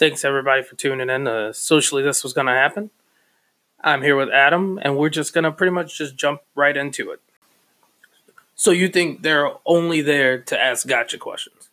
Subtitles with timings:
[0.00, 1.26] Thanks everybody for tuning in.
[1.26, 2.88] Uh, socially, this was going to happen.
[3.82, 7.10] I'm here with Adam, and we're just going to pretty much just jump right into
[7.10, 7.20] it.
[8.54, 11.68] So you think they're only there to ask gotcha questions?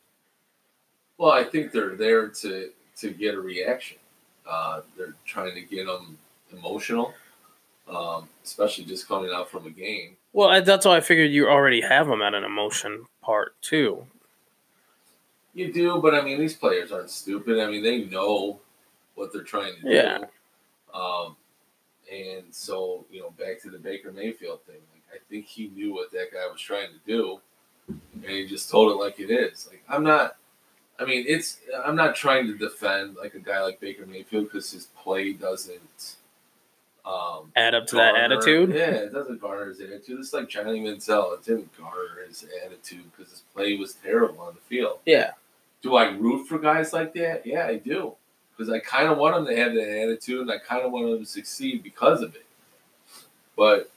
[1.18, 3.98] Well, I think they're there to to get a reaction.
[4.46, 6.18] Uh, they're trying to get them
[6.52, 7.14] emotional,
[7.90, 10.18] um, especially just coming out from a game.
[10.34, 14.06] Well, that's why I figured you already have them at an emotion part too.
[15.58, 17.60] You do, but I mean, these players aren't stupid.
[17.60, 18.60] I mean, they know
[19.16, 20.20] what they're trying to Yeah.
[20.20, 21.00] do.
[21.00, 21.36] Um,
[22.12, 24.76] and so, you know, back to the Baker Mayfield thing.
[24.94, 27.40] Like, I think he knew what that guy was trying to do,
[27.88, 29.68] and he just told it like it is.
[29.68, 30.36] Like, I'm not.
[31.00, 31.60] I mean, it's.
[31.84, 36.18] I'm not trying to defend like a guy like Baker Mayfield because his play doesn't.
[37.04, 38.74] Um, Add up to that attitude.
[38.76, 40.20] Yeah, it doesn't garner his attitude.
[40.20, 41.34] It's like Johnny Manziel.
[41.36, 45.00] It didn't garner his attitude because his play was terrible on the field.
[45.06, 45.32] Yeah.
[45.82, 47.46] Do I root for guys like that?
[47.46, 48.14] Yeah, I do.
[48.56, 51.10] Because I kind of want them to have that attitude and I kind of want
[51.10, 52.46] them to succeed because of it.
[53.56, 53.92] But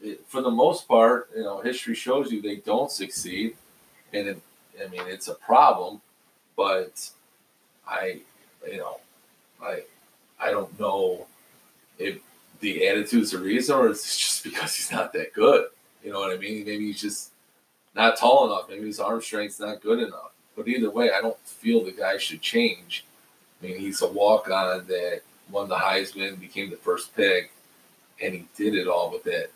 [0.00, 3.56] it, for the most part, you know, history shows you they don't succeed.
[4.12, 4.40] And it,
[4.82, 6.00] I mean, it's a problem.
[6.56, 7.10] But
[7.86, 8.20] I,
[8.70, 9.00] you know,
[9.62, 9.82] I,
[10.40, 11.26] I don't know
[11.98, 12.18] if
[12.60, 15.66] the attitude's the reason or it's just because he's not that good.
[16.04, 16.64] You know what I mean?
[16.64, 17.30] Maybe he's just
[17.94, 18.68] not tall enough.
[18.68, 20.29] Maybe his arm strength's not good enough.
[20.60, 23.04] But either way, I don't feel the guy should change.
[23.62, 27.50] I mean, he's a walk on that won the Heisman, became the first pick,
[28.22, 29.48] and he did it all with that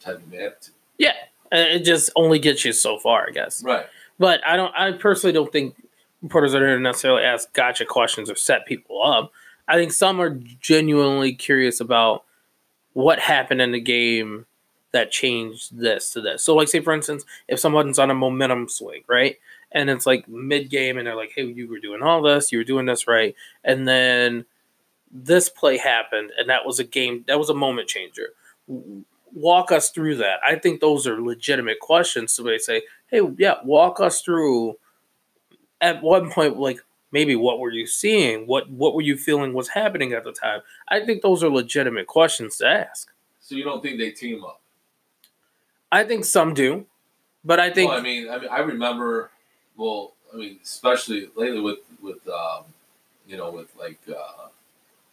[0.00, 0.74] type of attitude.
[0.98, 1.14] Yeah.
[1.50, 3.62] It just only gets you so far, I guess.
[3.62, 3.86] Right.
[4.18, 4.74] But I don't.
[4.76, 5.74] I personally don't think
[6.22, 9.32] reporters are there to necessarily ask gotcha questions or set people up.
[9.68, 10.30] I think some are
[10.60, 12.24] genuinely curious about
[12.92, 14.46] what happened in the game
[14.92, 16.42] that changed this to this.
[16.42, 19.38] So, like, say for instance, if someone's on a momentum swing, right,
[19.72, 22.58] and it's like mid game, and they're like, "Hey, you were doing all this, you
[22.58, 24.44] were doing this right," and then
[25.10, 28.30] this play happened, and that was a game, that was a moment changer.
[29.32, 30.40] Walk us through that.
[30.44, 32.32] I think those are legitimate questions.
[32.32, 34.76] So they say, hey, yeah, walk us through
[35.80, 36.80] at one point, like
[37.12, 38.46] maybe what were you seeing?
[38.46, 40.60] What what were you feeling was happening at the time?
[40.88, 43.12] I think those are legitimate questions to ask.
[43.40, 44.60] So you don't think they team up?
[45.92, 46.86] I think some do,
[47.44, 49.30] but I think well, I mean, I mean, I remember.
[49.76, 52.64] Well, I mean, especially lately with with um,
[53.26, 54.48] you know with like, uh,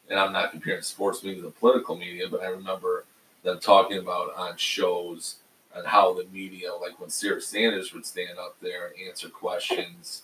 [0.10, 3.06] and I'm not comparing sports media to political media, but I remember
[3.44, 5.38] them talking about on shows
[5.76, 10.24] and how the media, like when Sarah Sanders would stand up there and answer questions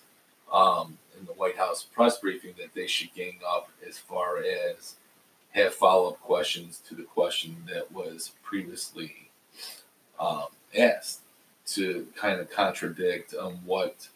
[0.53, 4.95] um, in the White House press briefing, that they should gang up as far as
[5.51, 9.29] have follow up questions to the question that was previously
[10.19, 10.45] um,
[10.77, 11.21] asked
[11.65, 14.07] to kind of contradict um, what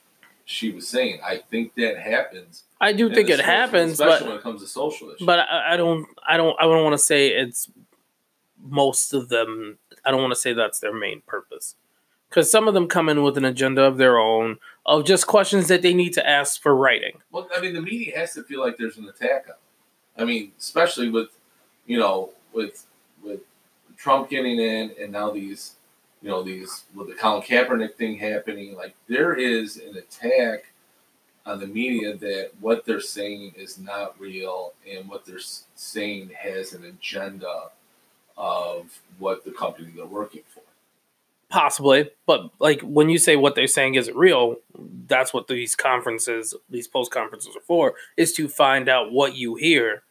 [0.46, 1.20] she was saying.
[1.24, 2.64] I think that happens.
[2.82, 5.26] I do think it sports, happens, especially but when it comes to social issues.
[5.26, 7.70] but I, I don't I don't I don't want to say it's
[8.62, 9.78] most of them.
[10.06, 11.76] I don't want to say that's their main purpose
[12.34, 15.68] because some of them come in with an agenda of their own of just questions
[15.68, 17.20] that they need to ask for writing.
[17.32, 19.48] Well, I mean, the media has to feel like there's an attack on.
[19.48, 19.56] Them.
[20.18, 21.30] I mean, especially with,
[21.86, 22.86] you know, with
[23.24, 23.42] with
[23.98, 25.76] Trump getting in, and now these,
[26.24, 28.76] you know, these with the Colin Kaepernick thing happening.
[28.76, 30.72] Like there is an attack
[31.46, 35.40] on the media that what they're saying is not real, and what they're
[35.76, 37.70] saying has an agenda
[38.38, 40.62] of what the company they're working for.
[41.50, 44.56] Possibly, but like when you say what they're saying isn't real,
[45.08, 49.56] that's what these conferences, these post conferences are for, is to find out what you
[49.56, 50.02] hear.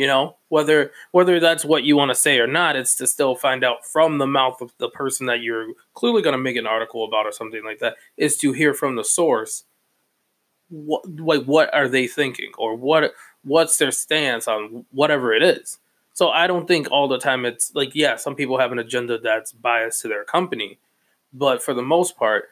[0.00, 3.34] You know, whether whether that's what you want to say or not, it's to still
[3.34, 6.66] find out from the mouth of the person that you're clearly going to make an
[6.66, 7.96] article about or something like that.
[8.16, 9.64] Is to hear from the source.
[10.70, 13.12] What like what are they thinking or what
[13.44, 15.76] what's their stance on whatever it is.
[16.14, 19.18] So I don't think all the time it's like yeah, some people have an agenda
[19.18, 20.78] that's biased to their company,
[21.34, 22.44] but for the most part,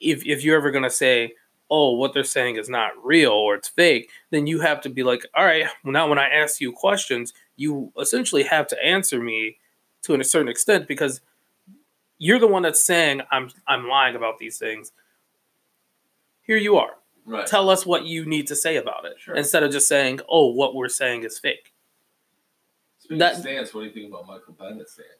[0.00, 1.32] if if you're ever gonna say,
[1.70, 5.02] oh, what they're saying is not real or it's fake, then you have to be
[5.02, 9.20] like, all right, well, now when I ask you questions, you essentially have to answer
[9.20, 9.56] me
[10.02, 11.20] to a certain extent because
[12.18, 14.92] you're the one that's saying I'm I'm lying about these things.
[16.42, 16.90] Here you are.
[17.26, 17.46] Right.
[17.46, 19.34] Tell us what you need to say about it Sure.
[19.34, 21.72] instead of just saying, "Oh, what we're saying is fake."
[22.98, 25.14] Speaking That- of stance, what do you think about Michael Bennett's standing?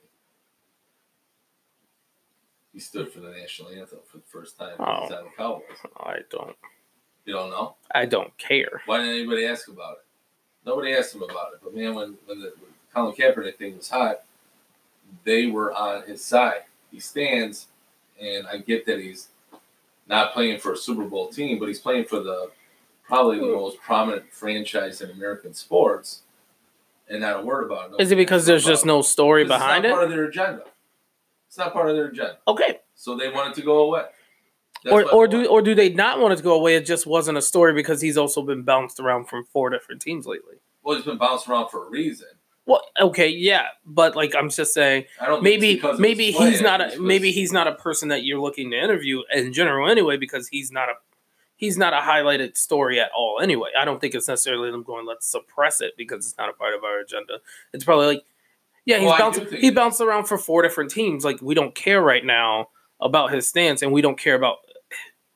[2.75, 5.07] He stood for the national anthem for the first time Oh.
[5.07, 5.63] since on the Cowboys.
[5.97, 6.57] I don't.
[7.25, 7.77] You don't know?
[7.95, 8.83] I don't care.
[8.87, 10.05] Why didn't anybody ask about it?
[10.67, 11.61] Nobody asked him about it.
[11.63, 14.23] But man, when when the, when the Colin Kaepernick thing was hot,
[15.23, 16.63] they were on his side.
[16.91, 17.69] He stands,
[18.21, 19.29] and I get that he's
[20.09, 22.51] not playing for a Super Bowl team, but he's playing for the
[23.05, 23.53] probably the hmm.
[23.53, 26.23] most prominent franchise in American sports,
[27.09, 28.01] and not a word about it.
[28.03, 30.01] Is it because there's just no story Because behind it's not it?
[30.01, 30.65] part of their agenda.
[31.55, 32.39] It's not part of their agenda.
[32.49, 32.81] Okay.
[32.97, 34.03] So they want it to go away.
[34.83, 36.75] That's Or or do or do they not want it to go away?
[36.75, 40.27] It just wasn't a story because he's also been bounced around from four different teams
[40.27, 40.57] lately.
[40.83, 42.27] well, he's been bounced around for a reason.
[42.67, 45.45] Well, okay, yeah, but like I'm just saying, I don't.
[45.45, 48.41] maybe it's because of maybe he's not a maybe he's not a person that you're
[48.41, 50.95] looking to interview in general anyway because he's not a
[51.55, 53.71] he's not a highlighted story at all anyway.
[53.81, 56.75] I don't think it's necessarily them going let's suppress it because it's not a part
[56.75, 57.35] of our agenda.
[57.73, 58.25] It's probably like
[58.85, 61.25] yeah, he's oh, Well, bounced he bounced around for four different teams.
[61.25, 62.69] Like we don't care right now
[63.01, 64.59] about his stance and we don't care about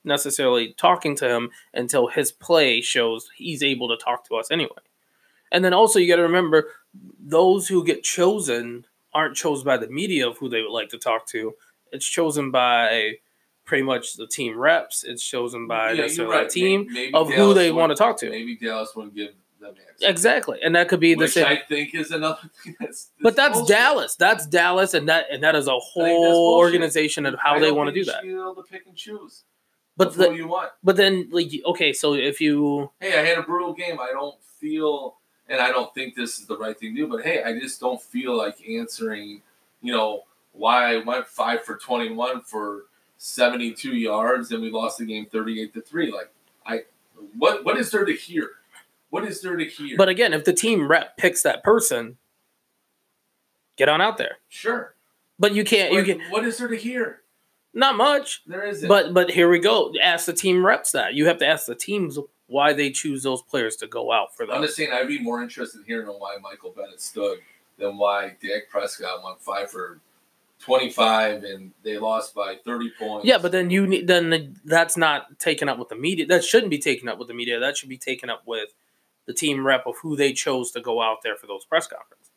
[0.05, 4.71] necessarily talking to him until his play shows he's able to talk to us anyway.
[5.51, 6.69] And then also you got to remember
[7.19, 10.99] those who get chosen aren't chosen by the media of who they would like to
[10.99, 11.55] talk to.
[11.93, 13.15] It's chosen by
[13.65, 15.05] pretty much the team reps.
[15.05, 16.49] It's chosen by Yeah, necessarily right.
[16.49, 18.31] the team May- maybe of who they want to talk to.
[18.31, 19.31] Maybe Dallas wouldn't give
[19.67, 20.09] access.
[20.09, 21.47] Exactly, and that could be the Which same.
[21.47, 23.11] I think is another thing that's.
[23.21, 23.77] but that's bullshit.
[23.77, 24.15] Dallas.
[24.17, 27.89] That's Dallas, and that and that is a whole organization of how I they want
[27.89, 28.23] to do that.
[28.23, 29.45] be able to pick and choose.
[29.97, 30.71] But the, you want.
[30.85, 33.99] but then like okay, so if you Hey, I had a brutal game.
[34.01, 35.17] I don't feel,
[35.49, 37.09] and I don't think this is the right thing to do.
[37.09, 39.43] But hey, I just don't feel like answering.
[39.83, 40.23] You know
[40.53, 42.85] why I went five for twenty-one for
[43.17, 46.13] seventy-two yards, and we lost the game thirty-eight to three.
[46.13, 46.31] Like
[46.65, 46.83] I,
[47.37, 48.51] what what is there to hear?
[49.11, 49.97] What is there to hear?
[49.97, 52.19] but again, if the team rep picks that person,
[53.77, 54.37] get on out there.
[54.49, 54.95] sure,
[55.39, 55.93] But you can't.
[55.93, 57.23] You What- can what is there to hear?
[57.75, 58.43] not much.
[58.47, 58.89] There isn't.
[58.89, 59.93] But but here we go.
[60.03, 61.15] Ask the team reps that.
[61.15, 64.47] You have to ask the teams why they choose those players to go out for
[64.47, 64.57] them.
[64.57, 67.39] I'm just saying, I'd be more interested in hearing why Michael Bennett stood
[67.79, 70.01] than why Dak Prescott went five for
[70.61, 73.27] 25 and they lost by 30 points.
[73.27, 76.27] Yeah, but then you need then that's not taken up with the media.
[76.27, 77.61] That shouldn't be taken up with the media.
[77.61, 78.71] That should be taken up with
[79.29, 82.31] the team rep of who they chose to go out there for those press conferences.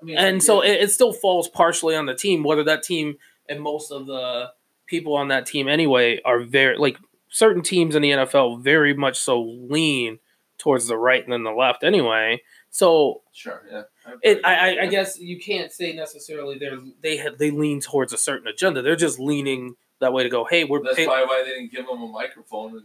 [0.00, 3.16] I mean, And so it, it still falls partially on the team, whether that team
[3.48, 4.52] and most of the
[4.86, 6.98] people on that team anyway are very like
[7.28, 10.18] certain teams in the NFL very much so lean
[10.58, 12.42] towards the right and then the left anyway.
[12.68, 13.82] So sure, yeah.
[14.22, 18.18] it, I, I, I guess you can't say necessarily they're they they lean towards a
[18.18, 18.82] certain agenda.
[18.82, 20.44] They're just leaning that way to go.
[20.44, 22.72] Hey, we're That's pay- probably why they didn't give them a microphone.
[22.76, 22.84] And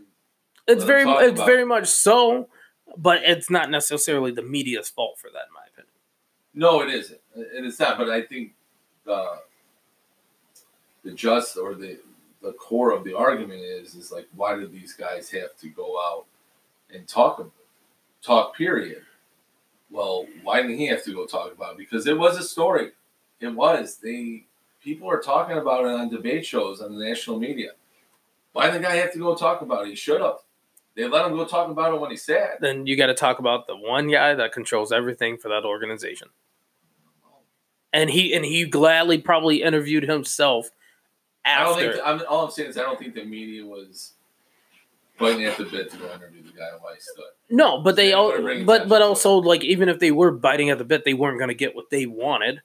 [0.67, 2.47] it's very it's very much so,
[2.97, 5.91] but it's not necessarily the media's fault for that, in my opinion.
[6.53, 7.19] no, it isn't.
[7.35, 7.97] It is not.
[7.97, 8.53] But I think
[9.05, 9.39] the
[11.03, 11.99] the just or the
[12.41, 15.97] the core of the argument is is like why do these guys have to go
[15.99, 16.25] out
[16.93, 17.49] and talk
[18.21, 19.03] talk period
[19.89, 22.91] well why didn't he have to go talk about it because it was a story
[23.39, 24.45] it was they
[24.83, 27.71] people are talking about it on debate shows on the national media
[28.53, 30.37] why did the guy have to go talk about it he should have
[30.95, 33.39] they let him go talk about it when he said Then you got to talk
[33.39, 36.29] about the one guy that controls everything for that organization,
[37.93, 40.69] and he and he gladly probably interviewed himself
[41.45, 41.93] I don't after.
[41.93, 44.13] think I'm, all I'm saying is I don't think the media was
[45.17, 46.67] biting at the bit to go interview the guy
[46.99, 50.69] stood no, but they They all, but but also like even if they were biting
[50.69, 52.61] at the bit, they weren't going to get what they wanted.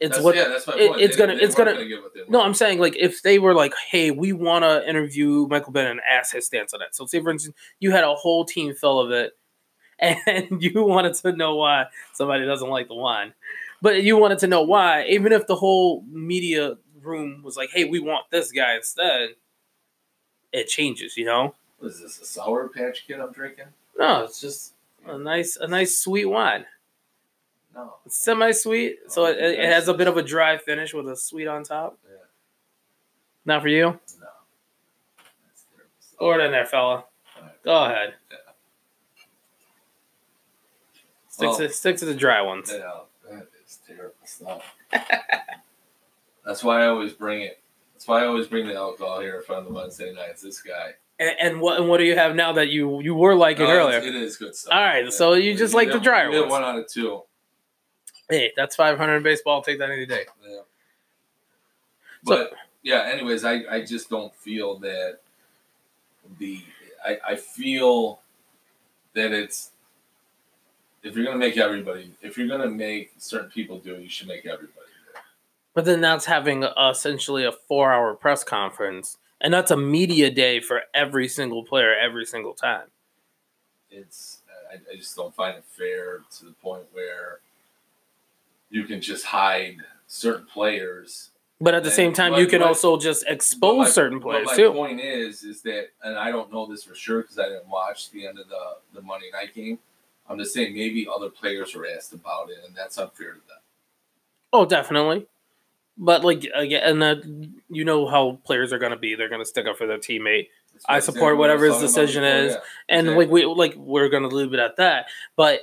[0.00, 2.02] It's that's, what yeah that's my it- point it's They- gonna- they it's gonna- get
[2.02, 2.40] what they No.
[2.40, 6.00] I'm saying like if they were like, "Hey, we want to interview Michael Bennett and
[6.10, 8.98] ask his stance on that." So, say for instance, you had a whole team full
[8.98, 9.36] of it,
[9.98, 13.34] and you wanted to know why somebody doesn't like the wine,
[13.82, 17.84] but you wanted to know why, even if the whole media room was like, "Hey,
[17.84, 19.30] we want this guy instead,"
[20.52, 21.54] it changes, you know.
[21.78, 23.66] What is this a sour patch kid I'm drinking
[23.98, 24.72] No, it's just
[25.06, 26.64] a nice, a nice sweet wine.
[27.74, 31.08] No It's semi-sweet, so oh, it, it has a bit of a dry finish with
[31.08, 31.98] a sweet on top.
[32.08, 32.16] Yeah.
[33.44, 33.84] Not for you.
[33.84, 33.98] no
[35.46, 36.18] That's terrible stuff.
[36.18, 37.04] Throw it in there, fella.
[37.38, 37.62] Alright.
[37.62, 38.14] Go ahead.
[38.30, 38.36] Yeah.
[41.28, 42.70] Stick Well- to stick to the dry ones.
[42.72, 42.92] Yeah,
[43.30, 44.62] that is terrible stuff.
[46.44, 47.60] That's why I always bring it.
[47.94, 50.42] That's why I always bring the alcohol here for the Wednesday nights.
[50.42, 50.92] This guy.
[51.18, 53.70] And, and what and what do you have now that you you were liking No,
[53.72, 53.98] earlier?
[53.98, 54.72] it's- good stuff.
[54.72, 56.50] All right, so you just like the you get ones.
[56.50, 57.22] one out of two.
[58.30, 59.56] Hey, that's five hundred in baseball.
[59.56, 60.24] I'll take that any day.
[60.42, 60.56] Yeah.
[60.56, 60.62] So-
[62.24, 65.18] But yeah, anyways, I, I just don't feel that
[66.38, 66.62] the
[67.04, 68.20] I, I feel
[69.14, 69.70] that it's
[71.02, 74.28] if you're gonna make everybody if you're gonna make certain people do it, you should
[74.28, 75.22] make everybody do it.
[75.74, 80.82] But then that's having essentially a four-hour press conference, and that's a media day for
[80.94, 82.88] every single player every single time.
[83.90, 84.38] It's
[84.70, 87.40] I, I just don't find it fair to the point where
[88.70, 91.30] you can just hide certain players
[91.62, 94.18] But at the And- same time, but- you can but- also just expose my- certain
[94.18, 94.72] players my too.
[94.72, 98.10] point is, is that, and I don't know this for sure because I didn't watch
[98.10, 99.78] the end of the the Monday night game.
[100.26, 103.58] I'm just saying maybe other players were asked about it, and that's unfair to them.
[104.54, 105.26] Oh, definitely.
[105.98, 107.24] But like again, and that
[107.68, 109.14] you know how players are going to be.
[109.14, 110.48] They're going to stick up for their teammate,
[110.88, 112.52] I support exactly what I whatever his decision before, is.
[112.54, 112.60] yeah.
[112.88, 113.24] and Exactly.
[113.26, 115.06] like we like we're going to leave it at that.
[115.36, 115.60] But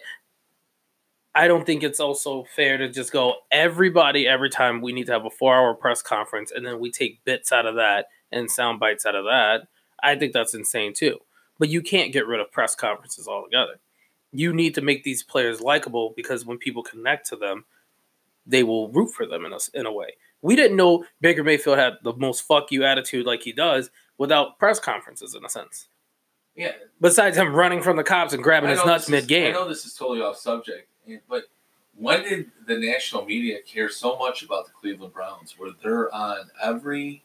[1.38, 5.12] I don't think it's also fair to just go everybody every time we need to
[5.12, 8.50] have a four hour press conference and then we take bits out of that and
[8.50, 9.67] sound bites out of that.
[10.01, 11.20] I think that's insane too.
[11.60, 13.79] But you can't get rid of press conferences altogether.
[14.32, 17.65] You need to make these players likable because when people connect to them,
[18.48, 20.13] they will root for them in a, in a way.
[20.41, 24.58] We didn't know Baker Mayfield had the most fuck you attitude like he does without
[24.58, 25.88] press conferences in a sense.
[26.56, 29.50] yeah, Besides him running from the cops and grabbing his nuts mid game.
[29.50, 30.89] I know this is totally off subject,
[31.30, 31.44] but
[31.96, 35.56] when did the national media care so much about the Cleveland Browns?
[35.58, 37.24] Where they're on every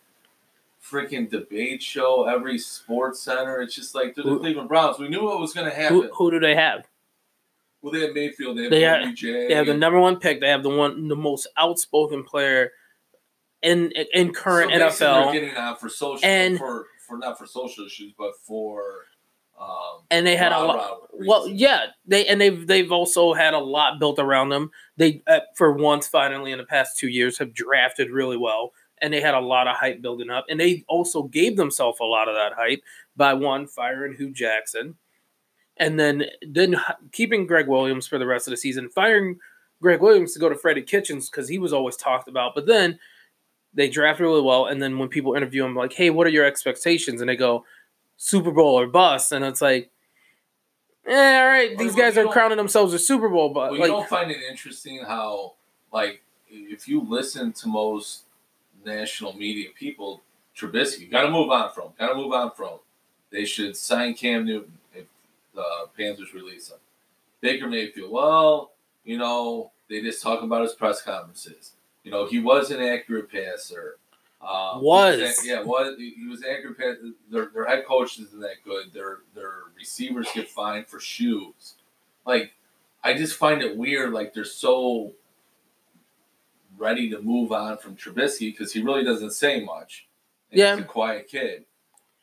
[0.82, 3.60] freaking debate show, every sports center.
[3.60, 4.98] It's just like they're the Who- Cleveland Browns.
[4.98, 5.96] We knew what was going to happen.
[5.96, 6.86] Who, who do they have?
[7.82, 8.56] well, they have Mayfield.
[8.56, 9.16] They have They have-.
[9.48, 10.40] They have the number one pick.
[10.40, 12.72] They have the one, the most outspoken player
[13.62, 17.46] in in current So They're NFL, getting on for social And- for for not for
[17.46, 19.06] social issues, but for
[19.62, 20.98] um, and they had a lot.
[21.12, 24.70] Well, yeah, they and they've they've also had a lot built around them.
[24.96, 29.12] They, uh, for once, finally in the past two years, have drafted really well, and
[29.12, 30.46] they had a lot of hype building up.
[30.48, 32.82] And they also gave themselves a lot of that hype
[33.16, 34.96] by one firing Hue Jackson,
[35.76, 36.76] and then then
[37.12, 39.38] keeping Gregg Williams for the rest of the season, firing
[39.80, 42.54] Gregg Williams to go to Freddie Kitchens because he was always talked about.
[42.54, 42.98] But then
[43.74, 46.44] they draft really well, and then when people interview him, like, "Hey, what are your
[46.44, 47.64] expectations?" and they go,
[48.16, 49.90] "Super Bowl or bust," and it's like.
[51.04, 53.80] Eh, all right, these well, guys are crowning themselves a Super Bowl, but Well, you
[53.80, 55.54] like, don't find it interesting how,
[55.92, 58.22] like, if you listen to most
[58.84, 60.22] national media people,
[60.56, 62.78] Trubisky, got to move on from, got to move on from.
[63.30, 65.06] They should sign Cam Newton if
[65.54, 65.64] the
[65.96, 66.78] Panthers release him.
[67.40, 68.72] Baker Mayfield, well,
[69.04, 71.72] you know, they just talk about his press conferences.
[72.04, 73.96] You know, he was an accurate passer.
[74.42, 75.46] Um, he Was.
[75.46, 76.98] yeah, was he was an accurate.
[77.30, 78.92] Their, their head coach isn't that good.
[78.92, 81.74] Their their receivers get fined for shoes.
[82.26, 82.52] Like,
[83.04, 84.12] I just find it weird.
[84.12, 85.12] Like they're so
[86.76, 90.08] ready to move on from Trubisky because he really doesn't say much.
[90.50, 90.74] Yeah.
[90.74, 91.64] he's a quiet kid.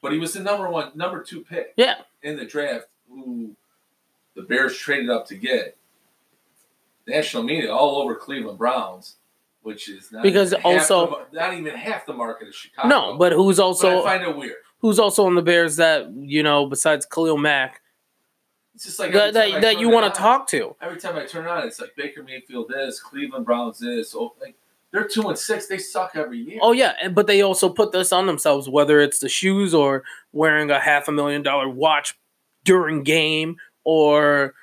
[0.01, 1.73] But he was the number one, number two pick.
[1.77, 1.95] Yeah.
[2.23, 3.55] in the draft, who
[4.35, 5.77] the Bears traded up to get.
[7.07, 9.15] National media all over Cleveland Browns,
[9.62, 12.88] which is not Because even half also- the not even half the market of Chicago.
[12.88, 14.56] no, but who's But also I find it weird.
[14.80, 17.82] who's also on the Bears that you know besides Khalil Mack
[18.75, 20.75] It's just like that that, that you want to talk to?
[20.82, 24.16] every time I turn on, it's like Baker Mayfield this, Cleveland Browns this.
[24.16, 24.56] Oh, like
[24.92, 25.68] they're two and six.
[25.68, 26.60] They suck every year.
[26.63, 30.72] Oh yeah, but they also put this on themselves, whether it's the shoes or wearing
[30.72, 32.18] a half a million dollar watch
[32.63, 34.54] during game or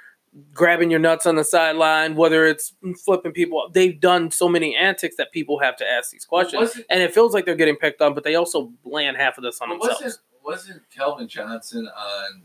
[0.52, 2.74] grabbing your nuts on the sideline, whether it's
[3.04, 3.68] flipping people.
[3.72, 7.14] They've done so many antics that people have to ask these questions, wasn't, and it
[7.14, 8.14] feels like they're getting picked on.
[8.14, 10.02] But they also land half of this on but themselves.
[10.02, 12.42] wasn't wasn't Calvin Johnson on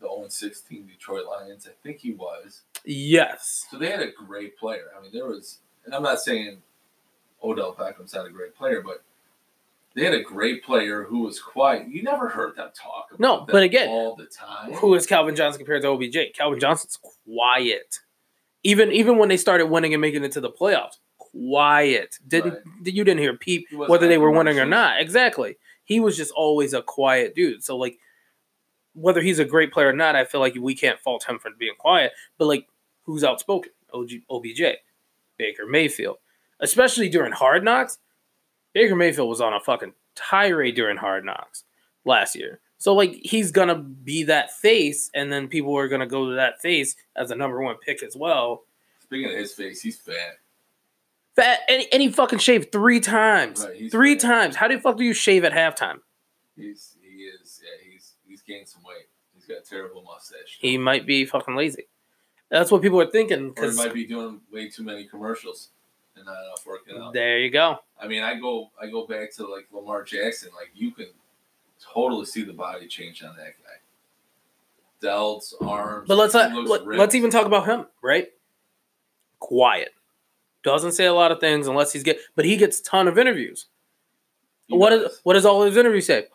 [0.00, 1.66] the 0 16 Detroit Lions?
[1.68, 2.62] I think he was.
[2.84, 3.66] Yes.
[3.70, 4.86] So they had a great player.
[4.96, 6.58] I mean, there was, and I'm not saying
[7.42, 9.04] Odell Beckham's not a great player, but
[9.94, 11.88] they had a great player who was quiet.
[11.88, 14.72] You never heard them talk about No, them but again, all the time.
[14.72, 16.34] Who is Calvin Johnson compared to OBJ?
[16.34, 17.98] Calvin Johnson's quiet.
[18.62, 22.18] Even even when they started winning and making it to the playoffs, quiet.
[22.26, 25.00] Didn't you didn't hear peep He whether they were winning or not.
[25.00, 25.56] Exactly.
[25.84, 27.62] He was just always a quiet dude.
[27.62, 27.98] So like
[28.94, 31.50] whether he's a great player or not, I feel like we can't fault him for
[31.58, 32.12] being quiet.
[32.38, 32.66] But like
[33.02, 33.72] who's outspoken?
[33.92, 34.62] OG, OBJ,
[35.36, 36.16] Baker Mayfield,
[36.60, 37.98] especially during Hard Knocks.
[38.74, 41.64] Baker Mayfield was on a fucking tirade during Hard Knocks
[42.04, 42.60] last year.
[42.76, 46.60] So like he's gonna be that face, and then people are gonna go to that
[46.60, 48.64] face as a number one pick as well.
[49.00, 50.38] Speaking of his face, he's fat.
[51.36, 53.64] Fat and, and he fucking shaved three times.
[53.64, 54.28] Right, three fat.
[54.28, 54.56] times.
[54.56, 56.00] How the fuck do you shave at halftime?
[56.56, 59.06] He's he is yeah he's he's gained some weight.
[59.34, 60.58] He's got a terrible mustache.
[60.60, 61.88] He might be fucking lazy.
[62.50, 63.54] That's what people are thinking.
[63.56, 65.70] or he might be doing way too many commercials
[66.16, 67.12] and not enough working out.
[67.12, 67.78] there you go.
[68.00, 70.50] I mean, I go I go back to like Lamar Jackson.
[70.54, 71.08] Like you can
[71.80, 75.06] totally see the body change on that guy.
[75.06, 76.08] Delts, arms.
[76.08, 77.86] But let's not, uh, let, let's even talk about him.
[78.02, 78.28] Right?
[79.38, 79.90] Quiet.
[80.62, 82.18] Doesn't say a lot of things unless he's get.
[82.36, 83.66] But he gets a ton of interviews.
[84.66, 85.12] He what does.
[85.12, 86.26] is what does all his interviews say?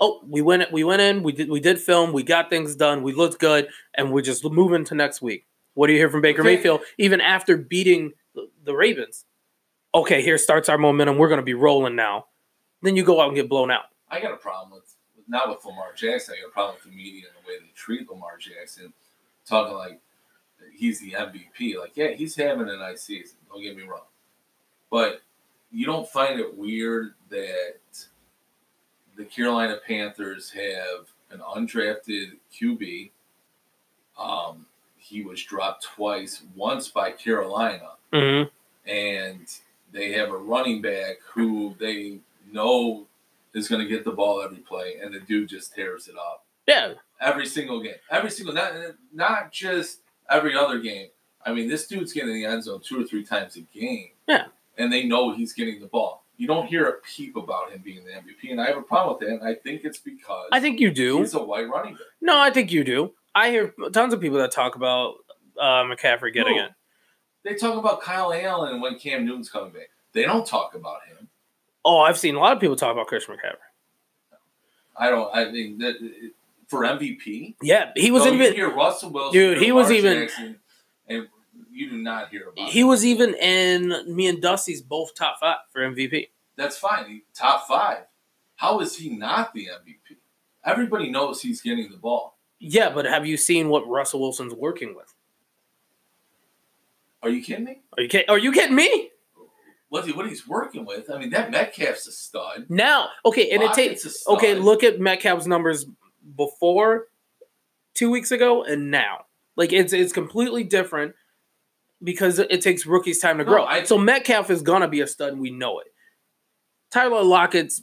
[0.00, 3.02] Oh, we went we went in, we did we did film, we got things done,
[3.02, 5.46] we looked good, and we're just moving to next week.
[5.74, 6.56] What do you hear from Baker Okay.
[6.56, 8.12] Mayfield even after beating
[8.64, 9.24] the, Ravens?
[9.94, 11.16] okay, here starts our momentum.
[11.16, 12.26] We're going to be rolling now.
[12.82, 13.84] Then you go out and get blown out.
[14.10, 14.94] I got a problem with
[15.26, 16.34] not with Lamar Jackson.
[16.36, 18.92] I got a problem with the media and the way they treat Lamar Jackson,
[19.46, 20.00] talking like
[20.76, 21.78] he's the MVP.
[21.78, 23.38] Like, yeah, he's having a nice season.
[23.48, 24.06] Don't get me wrong,
[24.90, 25.22] but
[25.70, 27.78] you don't find it weird that
[29.16, 33.10] the Carolina Panthers have an undrafted QB.
[34.18, 34.66] Um,
[35.04, 38.48] he was dropped twice, once by Carolina, Mm-hmm.
[38.88, 39.46] and
[39.92, 42.18] they have a running back who they
[42.52, 43.06] know
[43.54, 46.44] is going to get the ball every play, and the dude just tears it up
[46.66, 48.72] Yeah, every single game, every single not
[49.12, 51.08] not just every other game.
[51.46, 54.10] I mean, this dude's getting in the end zone two or three times a game.
[54.26, 54.46] Yeah.
[54.78, 56.24] and they know he's getting the ball.
[56.36, 59.16] You don't hear a peep about him being the MVP, and I have a problem
[59.18, 59.34] with that.
[59.40, 61.18] And I think it's because I think you do.
[61.18, 62.02] he's a white running back.
[62.20, 63.12] No, I think you do.
[63.34, 65.14] I hear tons of people that talk about
[65.58, 66.64] uh, McCaffrey getting Who?
[66.64, 66.70] it.
[67.44, 69.90] They talk about Kyle Allen and when Cam Newton's coming back.
[70.12, 71.28] They don't talk about him.
[71.84, 73.56] Oh, I've seen a lot of people talk about Christian McCaffrey.
[74.96, 75.28] I don't.
[75.34, 75.96] I mean, that,
[76.68, 80.20] for MVP, Yeah, he was you even hear Russell Wilson, Dude, you he was even-
[80.20, 80.56] Jackson,
[81.08, 81.28] and
[81.70, 82.68] you do not hear about.
[82.70, 82.86] he him.
[82.88, 86.28] was even in me and Dusty's both top five for MVP.
[86.56, 87.06] That's fine.
[87.08, 88.04] He, top five.
[88.56, 90.16] How is he not the MVP?
[90.64, 92.38] Everybody knows he's getting the ball.
[92.58, 95.12] Yeah, but have you seen what Russell Wilson's working with?
[97.22, 97.80] Are you kidding me?
[97.96, 98.28] Are you kidding?
[98.28, 99.10] Are you kidding me?
[99.88, 101.10] What, he, what he's working with?
[101.10, 102.66] I mean, that Metcalf's a stud.
[102.68, 104.54] Now, okay, and it takes okay.
[104.54, 105.86] Look at Metcalf's numbers
[106.36, 107.08] before
[107.94, 109.26] two weeks ago and now.
[109.56, 111.14] Like it's it's completely different
[112.02, 113.64] because it takes rookies time to No, grow.
[113.64, 115.32] I- so Metcalf is gonna be a stud.
[115.32, 115.86] and We know it.
[116.90, 117.82] Tyler Lockett's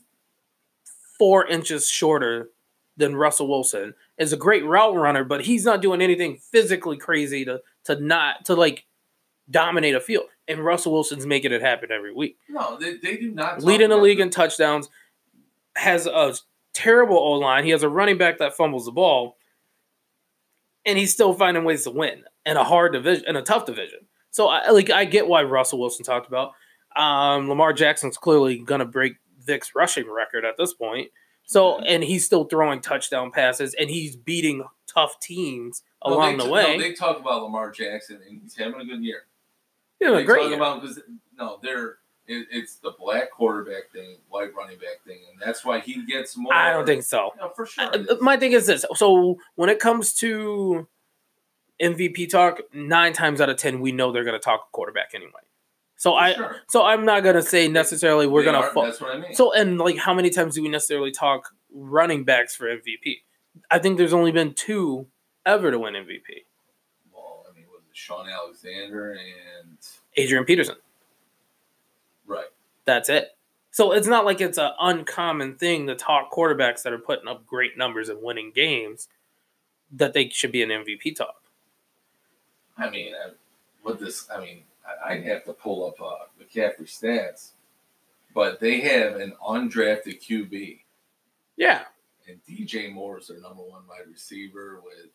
[1.17, 2.49] four inches shorter
[2.97, 3.93] than Russell Wilson.
[4.17, 8.45] Is a great route runner, but he's not doing anything physically crazy to to not
[8.45, 8.85] to like
[9.49, 10.25] dominate a field.
[10.47, 13.63] And Russell Wilson's making it happen every week No, they, they do not.
[13.63, 14.89] leading the league in touchdowns,
[15.75, 16.35] has a
[16.73, 17.63] terrible O line.
[17.63, 19.37] He has a running back that fumbles the ball,
[20.85, 23.99] and he's still finding ways to win in a hard division, in a tough division.
[24.31, 26.53] So, I like, I get why Russell Wilson talked about.
[26.95, 29.13] Um, Lamar Jackson's clearly gonna break
[29.45, 31.09] Vick's rushing record at this point.
[31.51, 36.45] So, and he's still throwing touchdown passes, and he's beating tough teams No, along they
[36.45, 36.77] the way.
[36.77, 39.23] No, they talk about Lamar Jackson, and he's having a good year.
[40.01, 40.57] Having they great talk year.
[40.57, 40.99] about because
[41.37, 45.81] no, they're it, it's the black quarterback thing, white running back thing, and that's why
[45.81, 46.53] he gets more.
[46.53, 47.33] I don't think so.
[47.37, 47.89] No, for sure.
[47.93, 48.21] Is.
[48.21, 50.87] my thing is this so when it comes to
[51.81, 55.41] mvp talk nine times out of ten we know they're going to talk quarterback anyway
[56.01, 56.55] so For i sure.
[56.67, 59.19] so i'm not going to say necessarily we're They are- to fall That's what I
[59.19, 59.33] mean.
[59.35, 63.19] so and like how many times do we necessarily talk running backs for mvp
[63.69, 65.05] i think there's only been two
[65.45, 66.43] ever to win mvp
[67.13, 69.77] well, I mean, was it Shaun Alexander and
[70.17, 70.75] adrian peterson
[72.25, 72.45] right?
[72.85, 73.29] that's it
[73.69, 77.45] so it's not like it's an uncommon thing to talk quarterbacks that are putting up
[77.45, 79.07] great numbers and winning games
[79.91, 81.35] that they should be an mvp talk
[82.77, 83.31] I mean, uh, I,
[83.83, 84.63] with this, I mean,
[85.05, 87.51] I'd have to pull up uh, McCaffrey stats,
[88.33, 90.79] but they have an undrafted QB,
[91.57, 91.83] yeah
[92.27, 95.11] and DJ Moore is their number one wide receiver with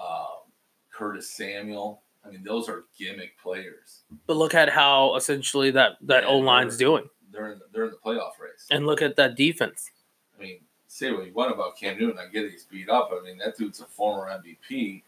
[0.00, 0.50] um,
[0.92, 2.02] Curtis Samuel.
[2.24, 4.00] I mean, those are gimmick players.
[4.26, 7.90] But look at how essentially that that O line's doing, They're in the, they're in
[7.90, 8.66] the playoff race.
[8.70, 9.90] and look at that defense.
[10.38, 12.18] I mean, say what you want about Cam Newton.
[12.18, 13.10] I get he's beat up.
[13.12, 15.02] I mean, that dude's a former MVP.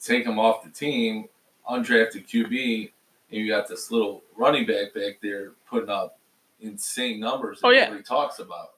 [0.00, 1.28] Take him off the team,
[1.68, 2.90] undrafted QB,
[3.30, 6.18] and you got this little running back back there putting up
[6.60, 7.60] insane numbers.
[7.60, 7.84] that Oh, yeah.
[7.84, 8.72] nobody talks about.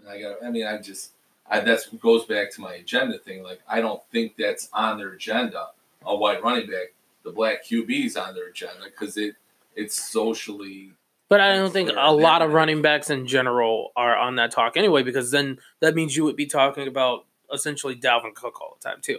[0.00, 0.44] And I got.
[0.44, 1.12] I mean, I just.
[1.48, 3.44] I, that's goes back to my agenda thing.
[3.44, 5.68] Like, I don't think that's on their agenda.
[6.04, 9.36] A white running back, the black QB's on their agenda because it
[9.76, 10.92] it's socially
[11.28, 14.76] But I don't think a lot of running backs in general are on that talk
[14.76, 18.88] anyway, because then that means you would be talking about essentially Dalvin Cook all the
[18.88, 19.18] time too.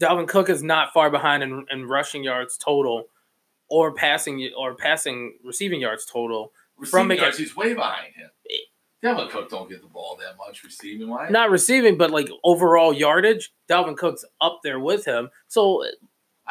[0.00, 3.04] Dalvin Cook is not far behind in, in rushing yards total,
[3.68, 6.52] or passing or passing receiving yards total.
[6.76, 7.38] receiving McCa- yards.
[7.38, 8.30] He's way behind him.
[8.50, 8.54] Eh.
[9.02, 11.30] Dalvin Cook don't get the ball that much receiving wise.
[11.30, 15.30] Not receiving, but like overall yardage, Dalvin Cook's up there with him.
[15.48, 15.84] So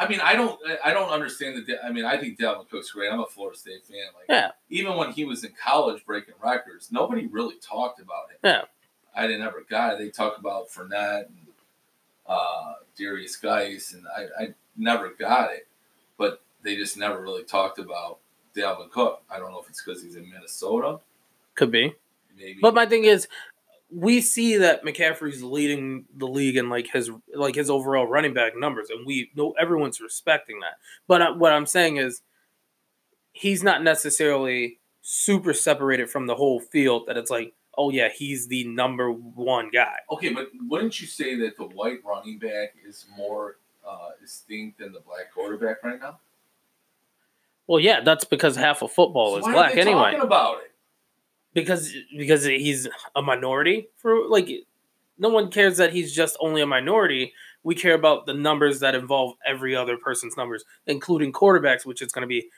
[0.00, 1.84] I mean, I don't, I don't understand the.
[1.84, 3.10] I mean, I think Dalvin Cook's great.
[3.12, 3.98] I'm a Florida State fan.
[4.14, 4.52] Like, Yeah.
[4.70, 8.36] even when he was in college breaking records, nobody really talked about him.
[8.44, 8.62] Yeah.
[9.16, 9.98] I didn't ever got it.
[9.98, 11.47] They talk about Fournette and
[12.98, 15.66] Derrius Guice, and I, I never got it.
[16.16, 18.18] But they just never really talked about
[18.56, 19.22] Dalvin Cook.
[19.30, 20.98] I don't know if it's because he's in Minnesota.
[21.54, 21.94] could be.
[22.36, 22.58] Maybe.
[22.60, 23.28] But my thing is,
[23.90, 28.56] we see that McCaffrey's leading the league in like his like his overall running back
[28.56, 30.74] numbers, and we know everyone's respecting that.
[31.06, 32.22] But uh, what I'm saying is,
[33.32, 38.48] he's not necessarily super separated from the whole field that it's like, oh yeah, he's
[38.48, 39.96] the number one guy.
[40.10, 43.56] Okay, but wouldn't you say that the white running back is more
[43.88, 46.18] uh, distinct than the black quarterback right now?
[47.66, 50.12] Well, yeah, that's because half of football So is why black anyway.
[50.12, 50.72] talking about it?
[51.54, 54.48] because because he's a minority for like
[55.18, 57.32] no one cares that he's just only a minority
[57.64, 62.12] we care about the numbers that involve every other person's numbers including quarterbacks which is
[62.12, 62.48] going to be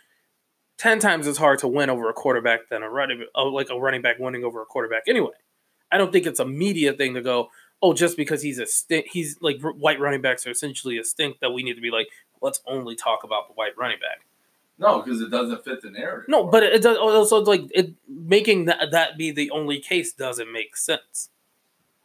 [0.81, 3.79] 10 times as hard to win over a quarterback than a running oh, like a
[3.79, 5.33] running back winning over a quarterback anyway
[5.93, 7.51] i don't think it's a media thing to go
[7.83, 11.39] oh just because he's a stink he's like white running backs are essentially a stink
[11.41, 12.09] that we need to be like
[12.41, 14.25] let's only talk about the white running back
[14.79, 16.25] No, because it doesn't fit the narrative.
[16.29, 20.51] no, but it does also like it making that that be the only case doesn't
[20.51, 21.29] make sense.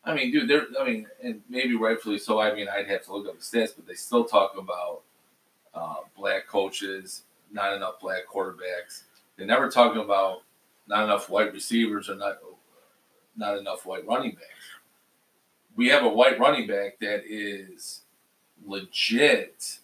[0.04, 0.68] I mean, dude, they're.
[0.80, 2.40] I mean, and maybe rightfully so.
[2.40, 5.02] I mean, I'd have to look up the stats, but they still talk about
[5.74, 9.04] uh, black coaches, not enough black quarterbacks.
[9.36, 10.44] They're never talking about
[10.88, 12.38] not enough white receivers or not
[13.38, 14.46] not enough white running backs.
[15.76, 18.02] We have a white running back that is
[18.66, 19.80] legit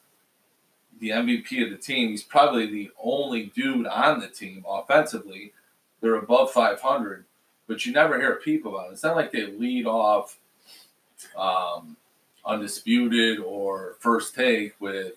[0.99, 2.09] the MVP of the team.
[2.09, 5.51] He's probably the only dude on the team offensively.
[5.99, 7.25] They're above 500
[7.71, 8.91] but you never hear a peep about it.
[8.91, 10.37] It's not like they lead off
[11.37, 11.95] um,
[12.45, 15.13] undisputed or first take with,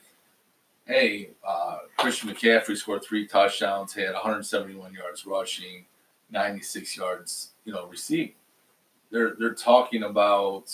[0.87, 5.85] hey, uh, Christian McCaffrey scored three touchdowns, had 171 yards rushing,
[6.31, 8.35] 96 yards, you know, receiving.
[9.11, 10.73] They're they're talking about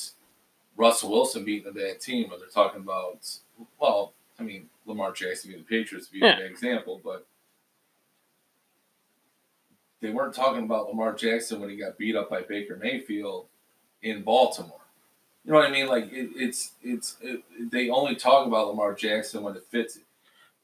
[0.76, 3.28] Russell Wilson beating a bad team, or they're talking about,
[3.78, 6.36] well, I mean, Lamar Jackson beating the Patriots being Yeah.
[6.36, 7.26] a bad example, but
[10.00, 13.46] they weren't talking about Lamar Jackson when he got beat up by Baker Mayfield
[14.02, 14.80] in Baltimore.
[15.44, 15.88] You know what I mean?
[15.88, 20.02] Like it, it's it's it, they only talk about Lamar Jackson when it fits it.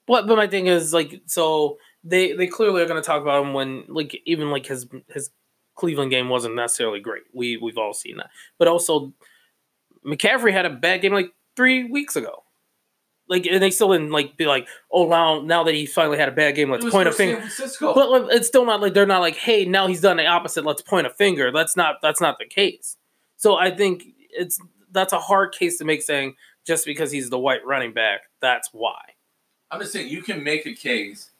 [0.06, 3.44] But but my thing is like so they they clearly are going to talk about
[3.44, 5.30] him when like even like his his
[5.74, 7.22] Cleveland game wasn't necessarily great.
[7.32, 8.30] We we've all seen that.
[8.58, 9.12] But also
[10.06, 12.44] McCaffrey had a bad game like 3 weeks ago.
[13.28, 16.28] Like and they still didn't like be like, "Oh, now now that he finally had
[16.28, 17.42] a bad game, let's point a finger."
[17.80, 20.64] But like, it's still not like they're not like, hey, now he's done the opposite.
[20.64, 21.50] Let's point a finger.
[21.50, 22.96] That's not that's not the case.
[23.36, 24.04] So I think
[24.36, 24.60] it's
[24.92, 26.34] that's a hard case to make, saying
[26.66, 29.00] just because he's the white running back, that's why.
[29.70, 31.30] I'm just saying you can make a case.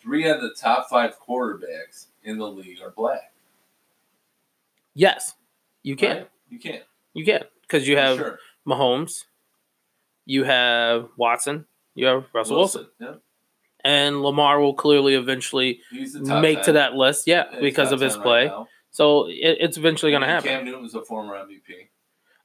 [0.00, 3.32] Three of the top five quarterbacks in the league are black.
[4.94, 5.34] Yes,
[5.82, 6.30] you can, right?
[6.50, 6.80] You can.
[7.14, 8.38] you can, because you have sure.
[8.66, 9.24] Mahomes,
[10.24, 13.14] you have Watson, you have Russell Wilson, Yeah,
[13.84, 17.26] and Lamar will clearly eventually he's the top make to that list.
[17.26, 18.48] Yeah, He's because of his play.
[18.48, 18.66] Right.
[18.90, 20.48] So it, it's eventually going to happen.
[20.48, 21.88] Cam Newton's a former MVP.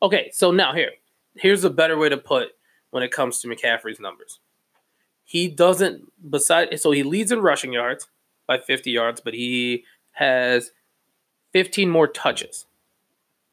[0.03, 0.91] Okay, so now here,
[1.37, 2.49] here's a better way to put
[2.91, 4.39] when it comes to McCaffrey's numbers.
[5.23, 8.09] He doesn't beside so he leads in rushing yards
[8.45, 10.71] by 50 yards, but he has
[11.53, 12.65] 15 more touches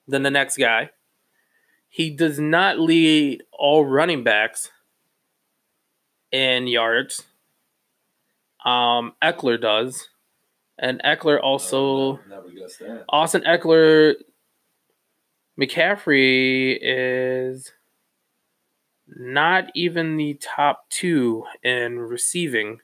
[0.08, 0.90] than the next guy.
[1.88, 4.72] He does not lead all running backs
[6.32, 7.24] in yards.
[8.64, 10.08] Um, Ekeler does,
[10.78, 12.18] and Ekeler also.
[12.54, 13.04] guessed that.
[13.08, 14.14] Austin Ekeler,
[15.60, 17.72] McCaffrey is
[19.06, 22.80] not even the top two in receiving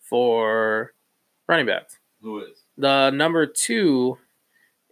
[0.00, 0.94] for
[1.48, 1.98] running backs.
[2.22, 2.62] Who is?
[2.78, 4.18] The number two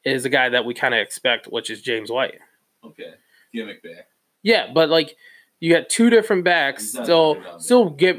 [0.05, 2.39] is a guy that we kind of expect, which is James White.
[2.85, 3.15] Okay,
[3.53, 4.07] gimmick back.
[4.43, 5.17] Yeah, but like
[5.61, 8.19] you got two different backs still still get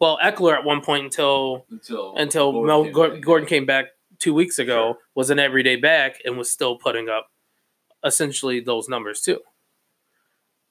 [0.00, 3.48] well Ekeler at one point until Until until Gordon Mel came Gordon, back.
[3.48, 3.84] Came back
[4.18, 4.98] two weeks ago, Sure.
[5.14, 7.30] was an everyday back and was still putting up
[8.04, 9.40] essentially those numbers too.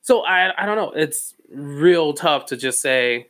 [0.02, 0.92] So I I don't know.
[0.92, 3.30] It's real tough to just say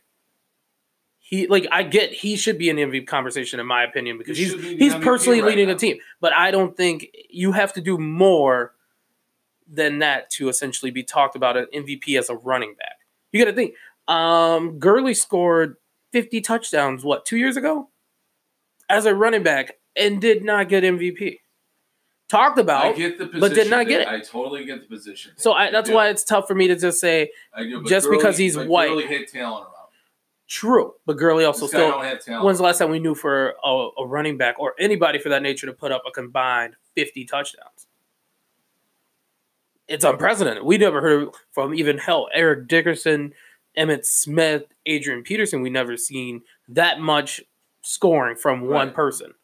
[1.19, 4.37] he like I get he should be in the MVP conversation in my opinion because
[4.37, 5.73] He he's he's MVP personally right leading now.
[5.75, 8.73] a team, but I don't think you have to do more
[9.67, 12.97] than that to essentially be talked about an MVP as a running back.
[13.31, 13.73] You got to think.
[14.07, 15.77] Um, Gurley scored
[16.11, 17.89] 50 touchdowns what two years ago
[18.87, 21.39] as a running back and did not get MVP.
[22.27, 24.07] Talked I about, get the position, but did not get it.
[24.07, 25.33] I totally get the position.
[25.35, 28.35] so I, that's why it's tough for me to just say I do, just because
[28.37, 28.89] he's white.
[28.89, 29.89] Gurley hit talent around.
[30.47, 31.91] true, but Gurley also still.
[31.91, 32.45] don't have talent.
[32.45, 35.43] When's the last time we knew for a, a running back or anybody for that
[35.43, 37.85] nature to put up a combined 50 touchdowns?
[39.87, 40.63] It's unprecedented.
[40.63, 43.33] We never heard from even hell Eric Dickerson,
[43.77, 45.61] Emmitt Smith, Adrian Peterson.
[45.61, 47.41] We never seen that much
[47.83, 49.35] scoring from one person.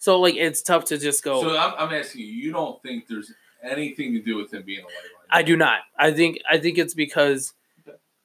[0.00, 1.42] So like it's tough to just go.
[1.42, 2.26] So I'm, I'm asking you.
[2.26, 3.32] You don't think there's
[3.62, 5.80] anything to do with him being a white running I do not.
[5.98, 7.52] I think I think it's because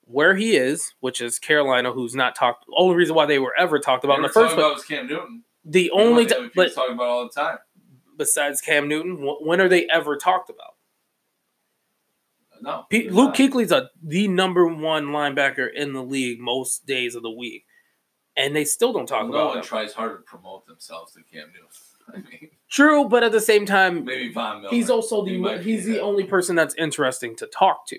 [0.05, 2.65] where he is, which is Carolina, who's not talked.
[2.75, 4.73] Only reason why they were ever talked about in the first place.
[4.75, 5.43] was Cam Newton.
[5.65, 7.57] The only, what t- they- but talking about all the time.
[8.17, 10.75] besides Cam Newton, when are they ever talked about?
[12.61, 13.35] No, Luke not.
[13.35, 17.65] Kuechly's a the number one linebacker in the league most days of the week,
[18.37, 21.21] and they still don't talk no about No one tries hard to promote themselves to
[21.23, 21.67] Cam Newton.
[22.13, 24.73] I mean, True, but at the same time, maybe Von Miller.
[24.73, 27.97] he's also the be he's the only person that's interesting to talk to.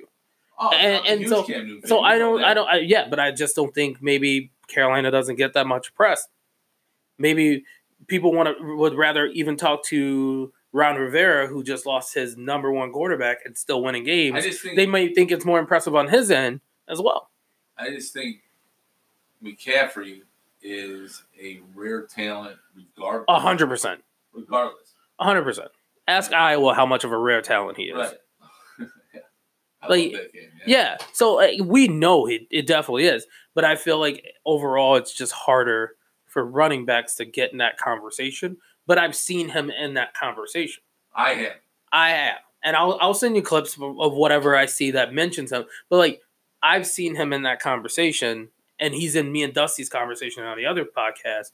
[0.58, 1.44] Oh, and- and so-
[1.84, 2.42] So I don't.
[2.42, 5.94] I don't, I, yeah, but I just don't think maybe Carolina doesn't get that much
[5.94, 6.28] press.
[7.18, 7.64] Maybe
[8.06, 12.70] people want to would rather even talk to Ron Rivera, who just lost his number
[12.72, 14.44] one quarterback and still winning I games.
[14.44, 17.30] just think They might think it's more impressive on his end as well.
[17.76, 18.36] I just think
[19.42, 20.22] McCaffrey
[20.66, 23.24] is a rare talent, regardless.
[23.28, 24.02] A hundred percent,
[24.34, 25.68] Regardless, a hundred percent.
[26.08, 27.96] Ask Iowa how much of a rare talent he is.
[27.96, 28.14] right?
[29.14, 29.20] yeah.
[29.88, 30.20] Like, game.
[30.66, 35.14] Yeah, so uh, we know it, it definitely is, but I feel like overall it's
[35.14, 35.92] just harder
[36.26, 38.58] for running backs to get in that conversation.
[38.86, 40.82] But I've seen him in that conversation.
[41.14, 41.52] I have.
[41.92, 45.50] I have, and I'll I'll send you clips of, of whatever I see that mentions
[45.50, 45.64] him.
[45.88, 46.20] But like
[46.62, 50.66] I've seen him in that conversation, and he's in me and Dusty's conversation on the
[50.66, 51.52] other podcast.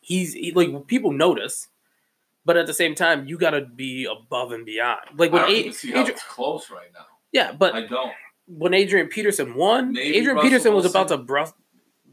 [0.00, 1.68] He's he, like people notice,
[2.44, 5.00] but at the same time, you got to be above and beyond.
[5.16, 7.04] Like when I A- even see how Adrian, it's close right now.
[7.32, 8.12] yeah, but I don't.
[8.46, 11.00] when Adrian Peterson won, Maybe Adrian Russell Peterson was Wilson.
[11.00, 11.48] about to brush.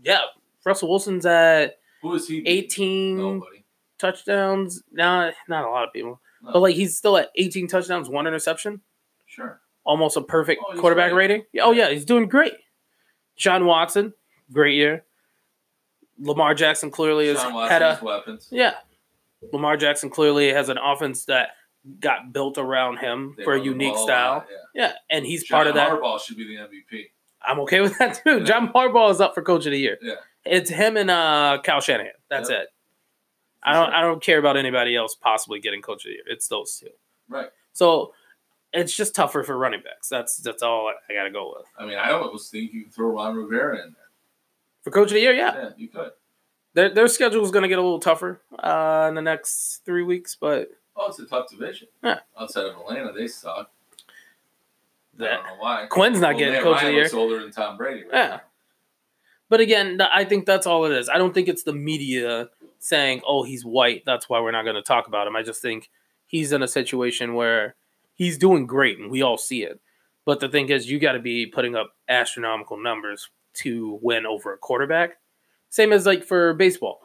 [0.04, 0.20] Yeah,
[0.66, 2.44] Russell Wilson's at Who is he?
[2.46, 3.64] 18 Nobody.
[3.98, 4.84] touchdowns.
[4.92, 6.52] Nah, not a lot of people, No.
[6.54, 8.82] but like he's still at 18 touchdowns, one interception,
[9.28, 9.62] Sure.
[9.86, 11.44] almost a perfect Oh, quarterback rating.
[11.62, 12.54] Oh yeah, he's doing great.
[13.38, 14.14] John Watson,
[14.52, 15.04] great year.
[16.20, 18.48] Lamar Jackson clearly Sean had a weapons.
[18.52, 18.74] yeah.
[19.54, 21.50] Lamar Jackson clearly has an offense that
[22.00, 24.32] got built around him They for a unique style.
[24.38, 24.88] lot, yeah.
[24.88, 25.92] Yeah, and he's John part of that.
[25.92, 27.06] Harbaugh should be the MVP.
[27.42, 28.40] I'm okay with that too.
[28.40, 28.44] Yeah.
[28.44, 29.98] John Harbaugh is up for coach of the year.
[30.02, 30.16] Yeah.
[30.44, 32.14] It's him and uh Cal Shanahan.
[32.30, 32.62] That's Yep.
[32.64, 32.68] it.
[33.64, 36.24] I don't I don't care about anybody else possibly getting coach of the year.
[36.28, 36.90] It's those two.
[37.30, 37.50] Right.
[37.74, 38.14] So
[38.74, 40.10] it's just tougher for running backs.
[40.10, 41.66] That's that's all I gotta go with.
[41.78, 44.10] I mean, I almost think you could throw Ron Rivera in there.
[44.84, 45.54] For coach of the year, yeah.
[45.56, 46.12] Yeah, you could.
[46.74, 50.36] Their their schedule is gonna get a little tougher uh in the next three weeks,
[50.40, 51.88] but Oh, it's a tough division.
[52.04, 52.20] Yeah.
[52.40, 53.70] Outside of Atlanta, they suck.
[55.20, 55.86] I don't know why.
[55.90, 57.10] Quinn's not Well, getting coach of the year.
[57.14, 58.04] older than Tom Brady.
[58.04, 58.28] Right Yeah.
[58.30, 58.42] now.
[59.50, 61.08] But again, I think that's all it is.
[61.10, 62.50] I don't think it's the media
[62.80, 65.62] saying, "Oh, he's white, that's why we're not going to talk about him." I just
[65.62, 65.90] think
[66.26, 67.76] he's in a situation where
[68.18, 69.80] he's doing great, and we all see it.
[70.26, 74.54] But the thing is, you got to be putting up astronomical numbers to win over
[74.54, 75.12] a quarterback.
[75.70, 77.00] Same as like for baseball,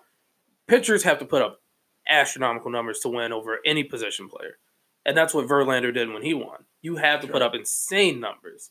[0.66, 1.60] pitchers have to put up
[2.08, 4.58] astronomical numbers to win over any position player,
[5.04, 6.64] and that's what Verlander did when he won.
[6.80, 8.70] You have to put up insane numbers.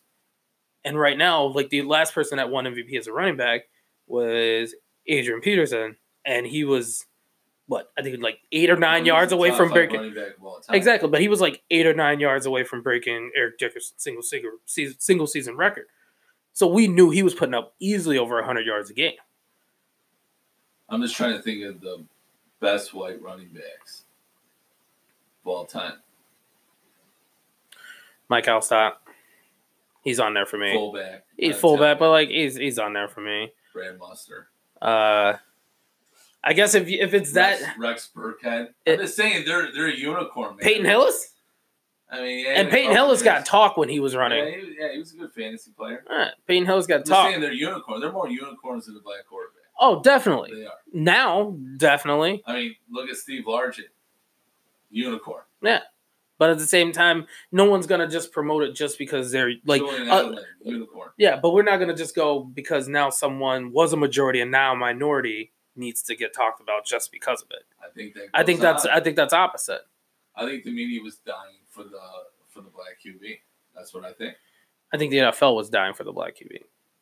[0.84, 3.62] And right now, like the last person that won MVP as a running back
[4.08, 4.76] was
[5.08, 7.06] Adrian Peterson, and he was
[7.72, 9.96] what I think like eight or nine yards away from breaking.
[9.96, 10.76] running back of all time.
[10.76, 14.22] Exactly, but he was like eight or nine yards away from breaking Eric Dickerson's single
[14.22, 15.86] single season, single season record.
[16.52, 19.14] So we knew he was putting up easily over hundred yards a game.
[20.90, 22.04] I'm just trying to think of the
[22.60, 24.04] best white running backs
[25.46, 25.94] of all time.
[28.28, 28.96] Mike Alstott,
[30.04, 30.74] he's on there for me.
[30.74, 31.24] Fullback.
[31.38, 33.54] he's fullback, but like he's he's on there for me.
[33.74, 34.50] Brad Muster.
[34.82, 35.36] Uh,
[36.44, 38.70] I guess if if it's that Rex, Rex Burkhead.
[38.86, 40.52] It- I'm just saying they're they're a unicorn.
[40.52, 40.58] Man.
[40.60, 41.30] Peyton Hillis
[42.14, 44.46] I mean, yeah, and Peyton Hillis got talk when he was Yeah, running.
[44.54, 46.04] he, yeah, he was a good fantasy player.
[46.10, 47.30] All right, Peyton Hillis got I'm talk.
[47.30, 48.02] saying they're unicorns.
[48.02, 49.62] They're more unicorns than the black quarterback.
[49.80, 50.52] Oh, definitely.
[50.54, 50.74] They are.
[50.94, 52.44] Now, definitely.
[52.46, 53.86] I mean, look at Steve Largent.
[54.90, 55.44] Unicorn.
[55.62, 55.80] Yeah,
[56.38, 59.82] but at the same time, no one's gonna just promote it just because they're like,
[59.82, 61.12] uh, unicorn.
[61.18, 61.38] yeah.
[61.42, 64.76] But we're not gonna just go because now someone was a majority and now a
[64.76, 67.64] minority needs to get talked about just because of it.
[67.84, 68.28] I think that.
[68.34, 68.92] I think that's on.
[68.92, 69.82] I think that's opposite.
[70.36, 72.00] I think the media was dying for the
[72.50, 73.40] for the black QB.
[73.76, 74.36] That's what I think.
[74.94, 76.58] I think the NFL was dying for the black QB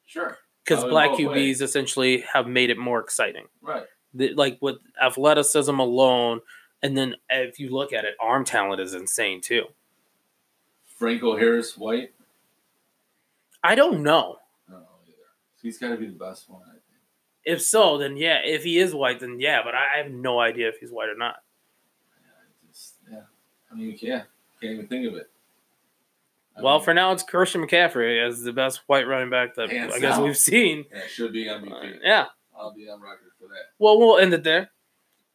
[0.05, 0.37] Sure.
[0.63, 3.45] because black QBs essentially have made it more exciting.
[3.61, 3.85] Right.
[4.13, 6.41] The, like with athleticism alone,
[6.83, 9.65] and then if you look at it, arm talent is insane too.
[10.85, 12.11] Franco Harris White.
[13.63, 14.37] I don't know.
[14.67, 15.15] I don't know either.
[15.61, 16.61] He's got to be the best one.
[16.67, 16.77] I.
[17.45, 18.39] If so, then yeah.
[18.43, 19.61] If he is white, then yeah.
[19.63, 21.37] But I have no idea if he's white or not.
[22.21, 23.19] Yeah, I just, yeah.
[23.71, 24.23] I mean, yeah.
[24.61, 25.29] Can't even think of it.
[26.57, 29.69] I Well, mean, for now, it's Christian McCaffrey as the best white running back that
[29.69, 30.23] I guess down.
[30.23, 30.85] we've seen.
[30.93, 31.99] yeah, should be Uh, MVP.
[32.03, 32.25] yeah.
[32.57, 33.71] I'll be on record for that.
[33.77, 34.69] Well, we'll end it there.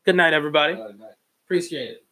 [0.05, 0.75] Good night, everybody.
[0.75, 1.13] Good night.
[1.47, 2.04] Appreciate it.